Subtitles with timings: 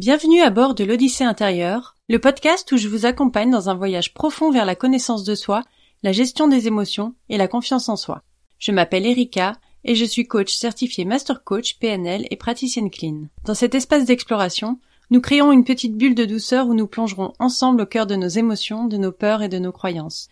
[0.00, 4.14] Bienvenue à bord de l'Odyssée intérieure, le podcast où je vous accompagne dans un voyage
[4.14, 5.64] profond vers la connaissance de soi,
[6.04, 8.22] la gestion des émotions et la confiance en soi.
[8.60, 13.24] Je m'appelle Erika et je suis coach certifié Master Coach PNL et praticienne clean.
[13.44, 14.78] Dans cet espace d'exploration,
[15.10, 18.28] nous créons une petite bulle de douceur où nous plongerons ensemble au cœur de nos
[18.28, 20.28] émotions, de nos peurs et de nos croyances.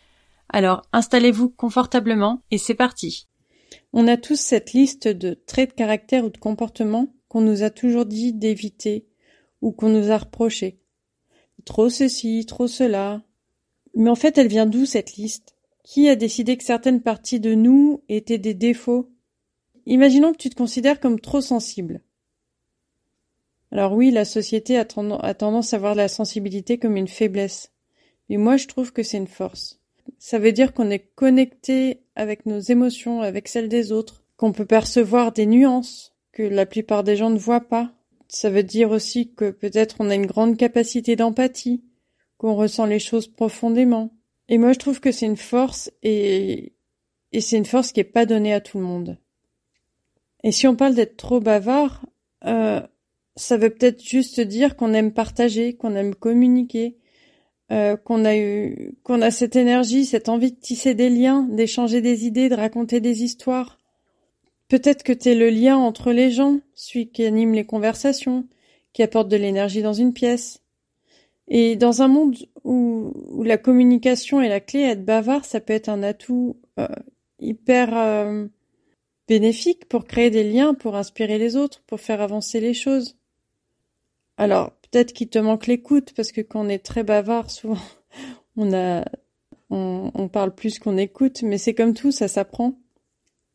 [0.49, 3.27] Alors installez-vous confortablement et c'est parti.
[3.93, 7.71] On a tous cette liste de traits de caractère ou de comportement qu'on nous a
[7.71, 9.07] toujours dit d'éviter
[9.67, 10.79] ou qu'on nous a reproché.
[11.65, 13.25] Trop ceci, trop cela.
[13.97, 15.57] Mais en fait, elle vient d'où cette liste?
[15.83, 19.11] Qui a décidé que certaines parties de nous étaient des défauts?
[19.85, 22.01] Imaginons que tu te considères comme trop sensible.
[23.73, 27.73] Alors oui, la société a, tendance à voir la sensibilité comme une faiblesse.
[28.29, 29.81] Mais moi, je trouve que c'est une force.
[30.21, 34.65] Ça veut dire qu'on est connecté avec nos émotions, avec celles des autres, qu'on peut
[34.65, 37.96] percevoir des nuances que la plupart des gens ne voient pas,
[38.29, 41.83] ça veut dire aussi que peut-être on a une grande capacité d'empathie,
[42.39, 44.13] qu'on ressent les choses profondément.
[44.49, 46.73] Et moi, je trouve que c'est une force et,
[47.39, 49.19] c'est une force qui est pas donnée à tout le monde.
[50.43, 52.07] Et si on parle d'être trop bavard,
[52.45, 52.81] euh,
[53.37, 56.97] ça veut peut-être juste dire qu'on aime partager, qu'on aime communiquer,
[57.73, 62.01] euh, qu'on a eu, qu'on a cette énergie, cette envie de tisser des liens, d'échanger
[62.01, 63.79] des idées, de raconter des histoires.
[64.69, 68.47] Peut-être que t'es le lien entre les gens, celui qui anime les conversations,
[68.93, 70.63] qui apporte de l'énergie dans une pièce.
[71.49, 73.13] Et dans un monde où,
[73.45, 76.89] la communication est la clé, être bavard, ça peut être un atout euh,
[77.39, 78.47] hyper euh,
[79.29, 83.17] bénéfique pour créer des liens, pour inspirer les autres, pour faire avancer les choses.
[84.37, 87.79] Alors, peut-être qu'il te manque l'écoute, parce que quand on est très bavard, souvent,
[88.57, 89.05] on a,
[89.71, 92.77] on, on parle plus qu'on écoute, mais c'est comme tout, ça s'apprend.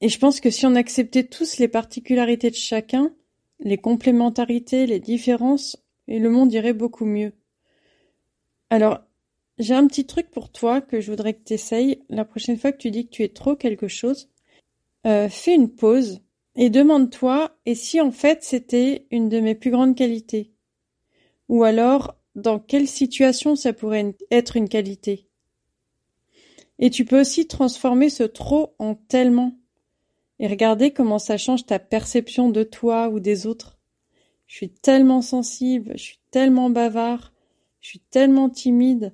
[0.02, 3.14] Et je pense que si on acceptait tous les particularités de chacun,
[3.60, 7.34] les complémentarités, les différences, et le monde irait beaucoup mieux.
[8.70, 9.00] Alors,
[9.60, 12.02] j'ai un petit truc pour toi que je voudrais que tu essayes.
[12.10, 14.30] La prochaine fois que tu dis que tu es trop quelque chose,
[15.06, 16.22] euh, fais une pause
[16.56, 20.52] et demande-toi et si en fait c'était une de mes plus grandes qualités?
[21.48, 25.28] Ou alors, dans quelle situation ça pourrait être une qualité?
[26.80, 29.61] Et tu peux aussi transformer ce trop en tellement
[30.42, 33.78] et regardez comment ça change ta perception de toi ou des autres.
[34.48, 37.32] Je suis tellement sensible, je suis tellement bavard,
[37.80, 39.14] je suis tellement timide.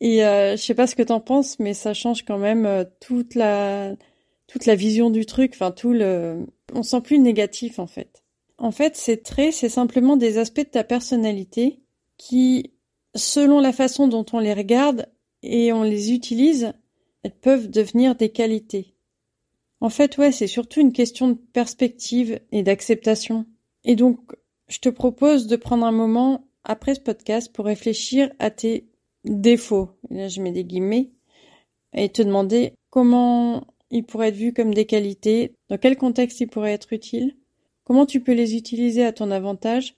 [0.00, 2.84] Et euh, je sais pas ce que t'en penses, mais ça change quand même euh,
[3.00, 3.94] toute la
[4.48, 5.52] toute la vision du truc.
[5.54, 6.44] Enfin tout le,
[6.74, 8.24] on sent plus négatif en fait.
[8.58, 11.78] En fait, ces traits, c'est simplement des aspects de ta personnalité
[12.18, 12.72] qui,
[13.14, 15.06] selon la façon dont on les regarde
[15.44, 16.72] et on les utilise,
[17.42, 18.95] peuvent devenir des qualités.
[19.80, 23.46] En fait, ouais, c'est surtout une question de perspective et d'acceptation.
[23.84, 24.18] Et donc,
[24.68, 28.88] je te propose de prendre un moment après ce podcast pour réfléchir à tes
[29.24, 29.90] défauts.
[30.10, 31.10] là, je mets des guillemets.
[31.94, 36.48] Et te demander comment ils pourraient être vus comme des qualités, dans quel contexte ils
[36.48, 37.36] pourraient être utiles,
[37.84, 39.94] comment tu peux les utiliser à ton avantage.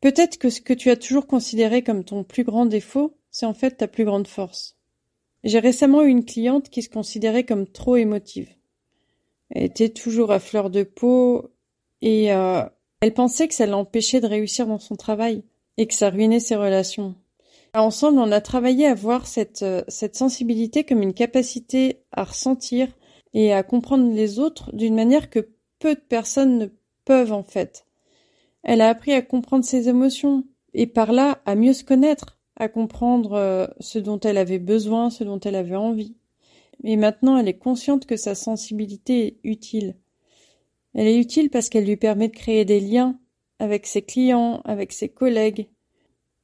[0.00, 3.54] Peut-être que ce que tu as toujours considéré comme ton plus grand défaut, c'est en
[3.54, 4.76] fait ta plus grande force.
[5.44, 8.50] J'ai récemment eu une cliente qui se considérait comme trop émotive.
[9.54, 11.50] Était toujours à fleur de peau
[12.00, 12.62] et euh,
[13.00, 15.44] elle pensait que ça l'empêchait de réussir dans son travail
[15.76, 17.14] et que ça ruinait ses relations.
[17.74, 22.88] Ensemble, on a travaillé à voir cette, euh, cette sensibilité comme une capacité à ressentir
[23.34, 25.48] et à comprendre les autres d'une manière que
[25.78, 26.66] peu de personnes ne
[27.04, 27.86] peuvent en fait.
[28.62, 32.68] Elle a appris à comprendre ses émotions et par là à mieux se connaître, à
[32.68, 36.14] comprendre euh, ce dont elle avait besoin, ce dont elle avait envie
[36.82, 39.96] mais maintenant elle est consciente que sa sensibilité est utile.
[40.94, 43.18] Elle est utile parce qu'elle lui permet de créer des liens
[43.58, 45.68] avec ses clients, avec ses collègues.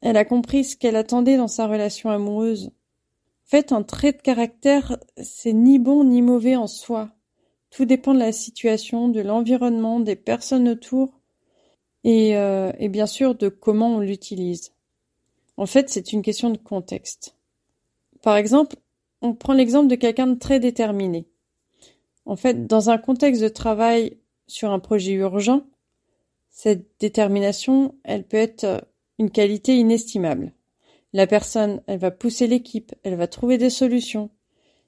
[0.00, 2.66] Elle a compris ce qu'elle attendait dans sa relation amoureuse.
[2.66, 7.10] En fait, un trait de caractère, c'est ni bon ni mauvais en soi.
[7.70, 11.20] Tout dépend de la situation, de l'environnement, des personnes autour
[12.04, 14.72] et, euh, et bien sûr de comment on l'utilise.
[15.56, 17.34] En fait, c'est une question de contexte.
[18.22, 18.76] Par exemple,
[19.22, 21.26] on prend l'exemple de quelqu'un de très déterminé.
[22.24, 25.62] En fait, dans un contexte de travail sur un projet urgent,
[26.50, 28.80] cette détermination, elle peut être euh,
[29.18, 30.52] une qualité inestimable.
[31.12, 34.30] La personne, elle va pousser l'équipe, elle va trouver des solutions,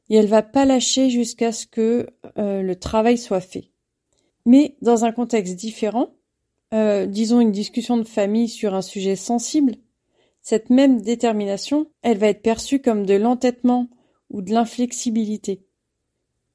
[0.09, 3.71] et elle va pas lâcher jusqu'à ce que euh, le travail soit fait.
[4.45, 6.11] Mais dans un contexte différent,
[6.75, 9.77] euh, disons une discussion de famille sur un sujet sensible,
[10.43, 13.89] cette même détermination, elle va être perçue comme de l'entêtement
[14.31, 15.65] ou de l'inflexibilité.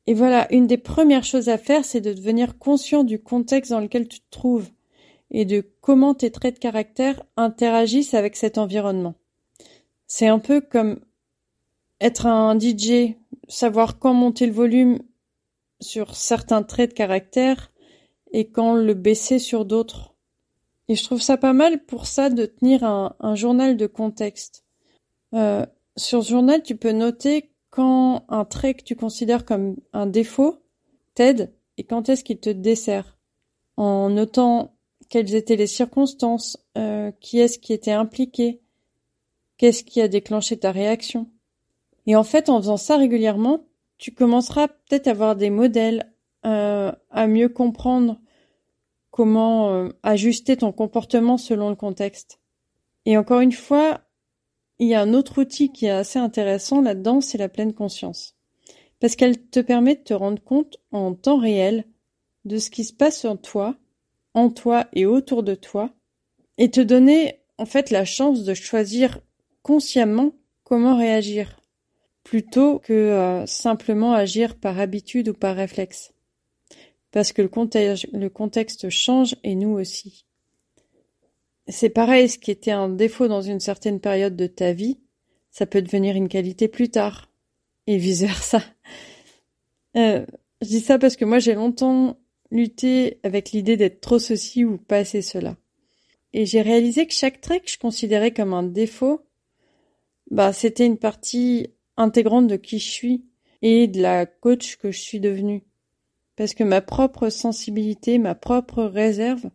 [0.08, 3.80] Et voilà, une des premières choses à faire, c'est de devenir conscient du contexte dans
[3.80, 4.70] lequel tu te trouves
[5.32, 9.16] et de comment tes traits de caractère interagissent avec cet environnement.
[10.08, 11.00] C'est un peu comme
[12.00, 13.16] être un DJ,
[13.48, 15.00] savoir quand monter le volume
[15.80, 17.72] sur certains traits de caractère
[18.32, 20.14] et quand le baisser sur d'autres.
[20.88, 24.64] Et je trouve ça pas mal pour ça de tenir un, journal de contexte.
[25.34, 25.66] Euh,
[25.98, 30.64] sur ce journal, tu peux noter quand un trait que tu considères comme un défaut
[31.14, 33.18] t'aide et quand est-ce qu'il te dessert?
[33.76, 34.78] En notant
[35.10, 38.62] quelles étaient les circonstances, euh, qui est-ce qui était impliqué,
[39.58, 41.30] qu'est-ce qui a déclenché ta réaction?
[42.06, 43.66] Et en fait, en faisant ça régulièrement,
[43.98, 46.14] tu commenceras peut-être à avoir des modèles,
[46.46, 48.22] euh, à mieux comprendre
[49.12, 52.40] comment euh, ajuster ton comportement selon le contexte.
[53.06, 54.00] Et encore une fois,
[54.80, 58.36] il y a un autre outil qui est assez intéressant là-dedans, c'est la pleine conscience.
[59.00, 61.86] Parce qu'elle te permet de te rendre compte en temps réel
[62.46, 63.76] de ce qui se passe en toi,
[64.34, 65.92] en toi et autour de toi,
[66.58, 69.20] et te donner en fait la chance de choisir
[69.62, 70.34] consciemment
[70.64, 71.60] comment réagir,
[72.24, 76.16] plutôt que euh, simplement agir par habitude ou par réflexe
[77.16, 80.26] parce que le contexte, change et nous aussi.
[81.68, 85.00] C'est pareil, ce qui était un défaut dans une certaine période de ta vie,
[85.52, 87.32] ça peut devenir une qualité plus tard,
[87.88, 88.62] et vice versa.
[89.96, 90.26] Euh,
[90.62, 92.20] je dis ça parce que moi j'ai longtemps
[92.52, 95.56] lutté avec l'idée d'être trop ceci ou pas assez cela.
[96.34, 99.22] Et j'ai réalisé que chaque trait que je considérais comme un défaut,
[100.30, 103.26] bah c'était une partie intégrante de qui je suis
[103.62, 105.64] et de la coach que je suis devenue
[106.36, 109.50] parce que ma propre sensibilité, ma propre réserve,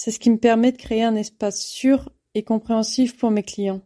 [0.00, 3.82] c'est ce qui me permet de créer un espace sûr et compréhensif pour mes clients.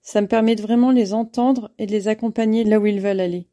[0.00, 3.20] Ça me permet de vraiment les entendre et de les accompagner là où ils veulent
[3.20, 3.46] aller.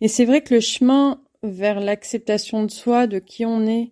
[0.00, 3.90] Et c'est vrai que le chemin vers l'acceptation de soi, de qui on est,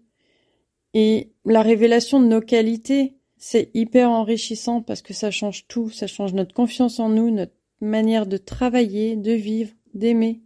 [0.95, 6.07] et la révélation de nos qualités, c'est hyper enrichissant parce que ça change tout, ça
[6.07, 10.41] change notre confiance en nous, notre manière de travailler, de vivre, d'aimer.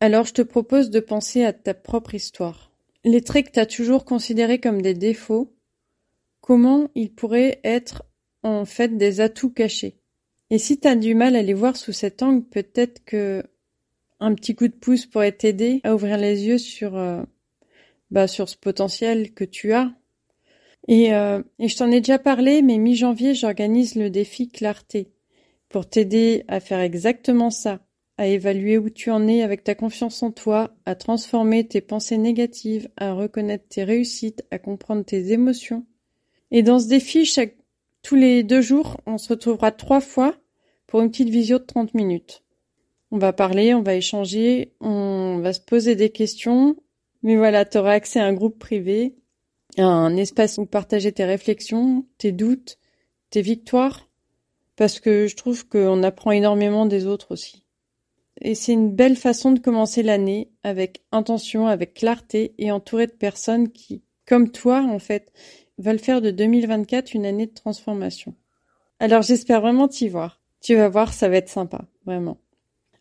[0.00, 2.67] Alors je te propose de penser à ta propre histoire.
[3.08, 5.56] Les traits que tu as toujours considérés comme des défauts,
[6.42, 8.02] comment ils pourraient être
[8.42, 9.96] en fait des atouts cachés.
[10.50, 13.42] Et si tu as du mal à les voir sous cet angle, peut-être que
[14.20, 17.22] un petit coup de pouce pourrait t'aider à ouvrir les yeux sur euh,
[18.10, 19.90] bah, sur ce potentiel que tu as.
[20.86, 25.14] Et, euh, et je t'en ai déjà parlé, mais mi-janvier, j'organise le défi clarté
[25.70, 27.80] pour t'aider à faire exactement ça,
[28.18, 32.18] à évaluer où tu en es avec ta confiance en toi, à transformer tes pensées
[32.18, 35.86] négatives, à reconnaître tes réussites, à comprendre tes émotions.
[36.50, 37.56] Et dans ce défi, chaque,
[38.02, 40.34] tous les deux jours, on se retrouvera trois fois
[40.88, 42.42] pour une petite visio de 30 minutes.
[43.12, 46.76] On va parler, on va échanger, on va se poser des questions.
[47.22, 49.14] Mais voilà, tu auras accès à un groupe privé,
[49.76, 52.78] à un espace où partager tes réflexions, tes doutes,
[53.30, 54.08] tes victoires,
[54.74, 57.64] parce que je trouve qu'on apprend énormément des autres aussi.
[58.40, 63.12] Et c'est une belle façon de commencer l'année avec intention, avec clarté et entouré de
[63.12, 65.32] personnes qui, comme toi, en fait,
[65.78, 68.34] veulent faire de 2024 une année de transformation.
[69.00, 70.40] Alors j'espère vraiment t'y voir.
[70.60, 72.38] Tu vas voir, ça va être sympa, vraiment.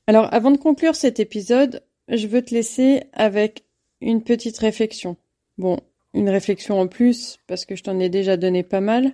[0.06, 3.66] Alors avant de conclure cet épisode, je veux te laisser avec
[4.00, 5.18] une petite réflexion.
[5.57, 5.80] Bon,
[6.13, 9.13] une réflexion en plus, parce que je t'en ai déjà donné pas mal.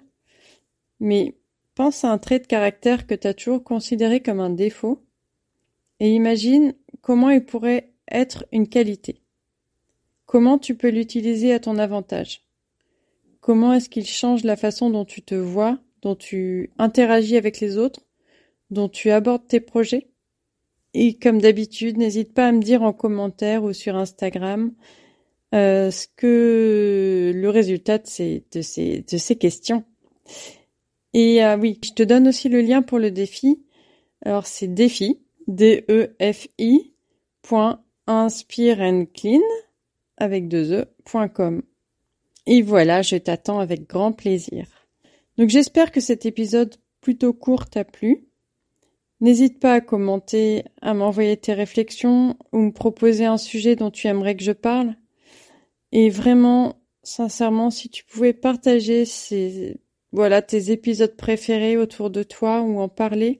[0.99, 1.35] Mais
[1.75, 4.99] pense à un trait de caractère que tu as toujours considéré comme un défaut
[5.99, 9.21] et imagine comment il pourrait être une qualité.
[10.25, 12.41] Comment tu peux l'utiliser à ton avantage
[13.39, 17.77] Comment est-ce qu'il change la façon dont tu te vois, dont tu interagis avec les
[17.77, 18.01] autres,
[18.69, 20.07] dont tu abordes tes projets
[20.93, 24.71] Et comme d'habitude, n'hésite pas à me dire en commentaire ou sur Instagram
[25.53, 29.83] euh, ce que le résultat de ces, questions.
[31.13, 33.63] Et euh, oui, je te donne aussi le lien pour le défi.
[34.25, 36.93] Alors c'est défi, D-E-F-I
[40.17, 41.63] avec deux e.com.
[42.45, 44.67] Et voilà, je t'attends avec grand plaisir.
[45.37, 48.27] Donc j'espère que cet épisode plutôt court t'a plu.
[49.21, 54.07] N'hésite pas à commenter, à m'envoyer tes réflexions ou me proposer un sujet dont tu
[54.07, 54.95] aimerais que je parle.
[55.91, 59.77] Et vraiment, sincèrement, si tu pouvais partager ces,
[60.11, 63.39] voilà, tes épisodes préférés autour de toi ou en parler,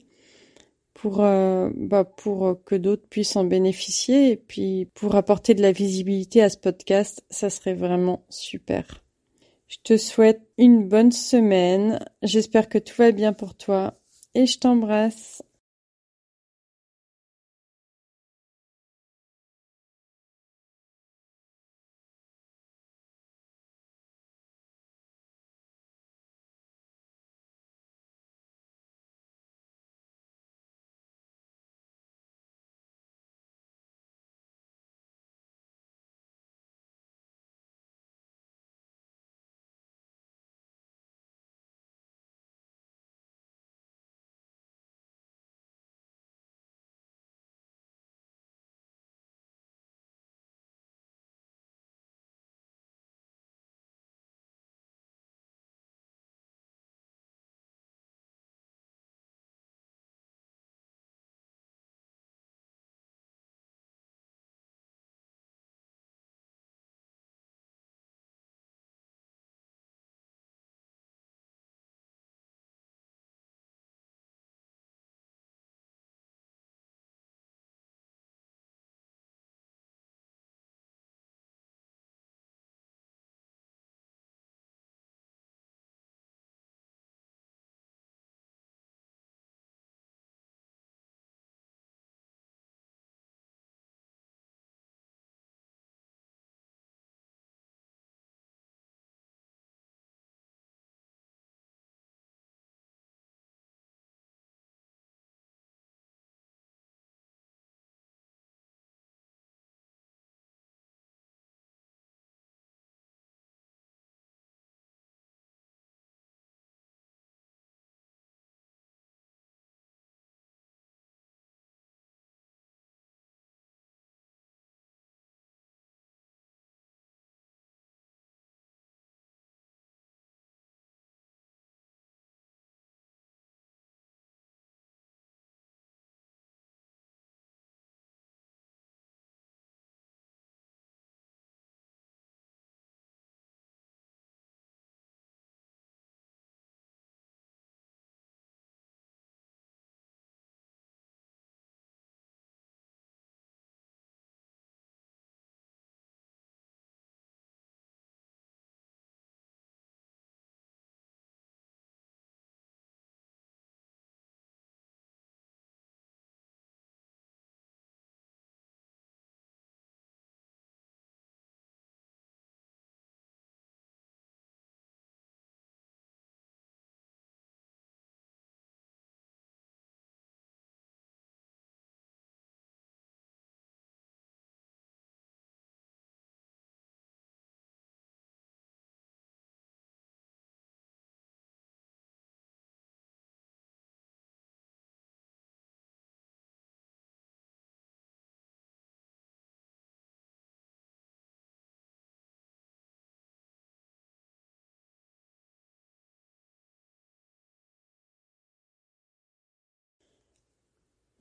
[1.04, 5.74] pour, euh, bah, pour que d'autres puissent en bénéficier et puis pour apporter de la
[5.74, 9.04] visibilité à ce podcast, ça serait vraiment super.
[9.68, 12.00] Je te souhaite une bonne semaine.
[12.22, 14.00] J'espère que tout va bien pour toi
[14.34, 15.44] et je t'embrasse.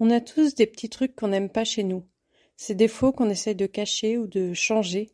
[0.04, 2.04] On a tous des petits trucs qu'on n'aime pas chez nous,
[2.56, 5.12] ces défauts qu'on essaye de cacher ou de changer.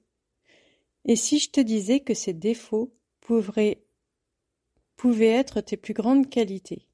[1.04, 3.85] Et si je te disais que ces défauts pouvaient,
[5.21, 6.88] être tes plus grandes qualités?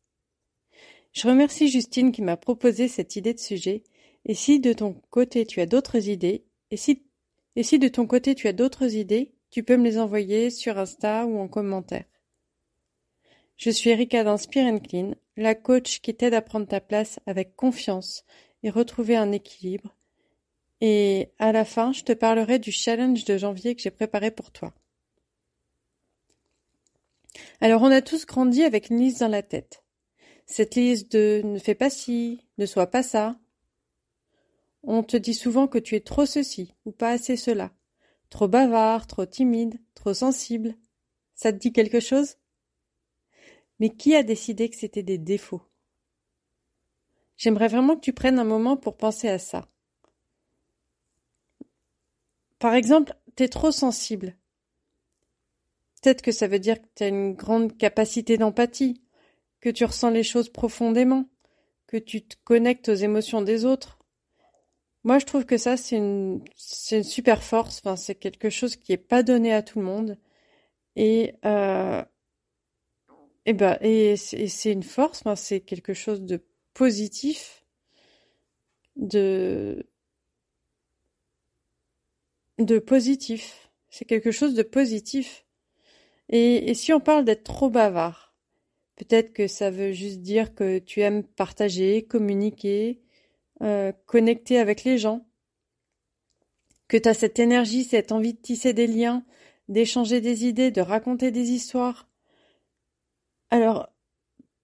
[1.13, 3.85] Je remercie Justine qui m'a proposé cette idée de sujet,
[4.25, 7.05] et si de ton côté tu as d'autres idées, et si,
[7.55, 10.79] et si de ton côté tu as d'autres idées, tu peux me les envoyer sur
[10.79, 12.07] Insta ou en commentaire.
[13.57, 18.25] Je suis Erika d'Inspire Clean, la coach qui t'aide à prendre ta place avec confiance
[18.63, 19.95] et retrouver un équilibre.
[20.81, 24.51] Et à la fin, je te parlerai du challenge de janvier que j'ai préparé pour
[24.51, 24.75] toi.
[27.61, 29.83] Alors on a tous grandi avec une liste dans la tête.
[30.47, 33.39] Cette liste de ne fais pas ci, ne sois pas ça.
[34.83, 37.73] On te dit souvent que tu es trop ceci ou pas assez cela.
[38.29, 40.75] Trop bavard, trop timide, trop sensible.
[41.35, 42.37] Ça te dit quelque chose?
[43.79, 45.63] Mais qui a décidé que c'était des défauts?
[47.37, 49.69] J'aimerais vraiment que tu prennes un moment pour penser à ça.
[52.59, 54.37] Par exemple, t'es trop sensible.
[56.01, 59.03] Peut-être que ça veut dire que tu as une grande capacité d'empathie,
[59.61, 61.29] que tu ressens les choses profondément,
[61.87, 63.99] que tu te connectes aux émotions des autres.
[65.03, 67.83] Moi, je trouve que ça, c'est une, super force.
[67.97, 70.19] C'est quelque chose qui est pas donné à tout le monde.
[70.97, 72.03] Et euh,
[73.47, 77.65] et eh ben, et c'est une force, c'est quelque chose de positif,
[78.97, 79.87] de
[82.59, 83.71] de positif.
[83.91, 85.45] C'est quelque chose de positif.
[86.29, 88.35] Et, et si on parle d'être trop bavard,
[88.97, 93.01] peut-être que ça veut juste dire que tu aimes partager, communiquer,
[93.63, 95.27] euh, connecter avec les gens,
[96.89, 99.25] que tu as cette énergie, cette envie de tisser des liens,
[99.69, 102.09] d'échanger des idées, de raconter des histoires.
[103.55, 103.89] Alors,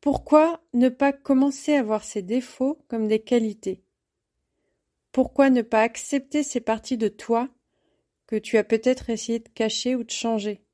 [0.01, 3.85] pourquoi ne pas commencer à voir ces défauts comme des qualités?
[5.13, 7.49] Pourquoi ne pas accepter ces parties de toi
[8.27, 10.65] que tu as peut-être essayé de cacher ou de changer?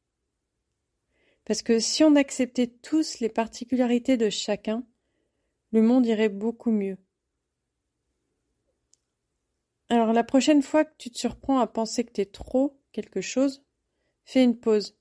[1.44, 4.82] Parce que si on acceptait tous les particularités de chacun,
[5.70, 6.96] le monde irait beaucoup mieux.
[9.90, 13.20] Alors la prochaine fois que tu te surprends à penser que tu es trop quelque
[13.20, 13.62] chose,
[14.24, 14.96] fais une pause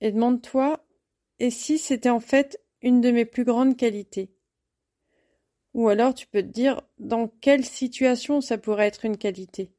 [0.00, 0.84] et demande-toi
[1.40, 4.30] et si c'était en fait une de mes plus grandes qualités?
[5.74, 9.72] Ou alors tu peux te dire dans quelle situation ça pourrait être une qualité?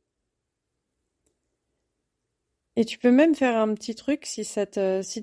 [2.76, 4.44] Et tu peux même faire un petit truc si,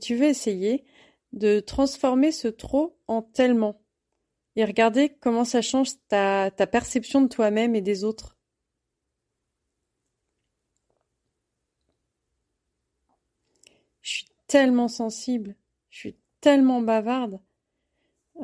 [0.01, 0.85] tu veux essayer
[1.33, 3.83] de transformer ce trop en tellement
[4.57, 8.37] et regarder comment ça change ta, ta perception de toi-même et des autres.
[14.03, 15.55] Je suis tellement sensible,
[15.91, 17.41] je suis tellement bavarde.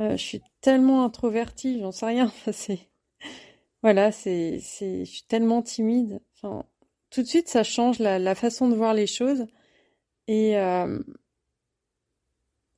[0.00, 2.32] Euh, je suis tellement introvertie, j'en sais rien.
[2.52, 2.80] c'est
[3.82, 6.20] voilà, c'est c'est je suis tellement timide.
[6.36, 6.64] Enfin,
[7.10, 9.46] tout de suite, ça change la, façon de voir les choses
[10.26, 11.00] et euh,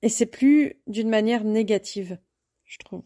[0.02, 2.18] et c'est plus d'une manière négative,
[2.64, 3.02] je trouve.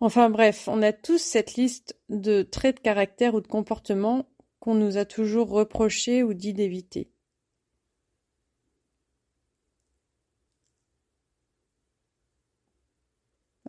[0.00, 4.28] Enfin bref, on a tous cette liste de traits de caractère ou de comportement
[4.60, 7.10] qu'on nous a toujours reproché ou dit d'éviter.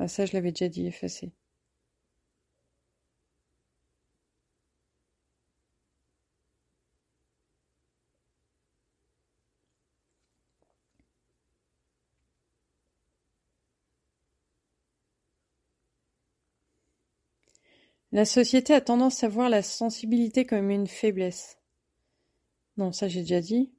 [0.08, 1.34] Ah ça je l'avais déjà dit, effacé.
[18.14, 21.58] La société a tendance à voir la sensibilité comme une faiblesse.
[22.78, 23.77] Non, ça j'ai déjà dit.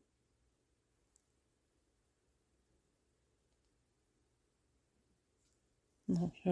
[6.08, 6.50] Non, je